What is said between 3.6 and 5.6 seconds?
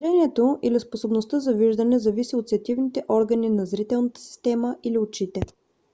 зрителната система или очите